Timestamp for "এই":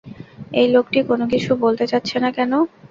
0.53-0.67